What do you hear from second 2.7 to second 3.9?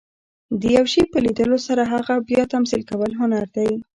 کول، هنر دئ.